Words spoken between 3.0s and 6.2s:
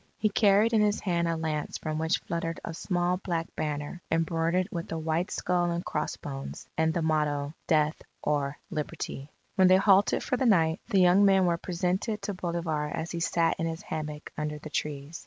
black banner, embroidered with a white skull and cross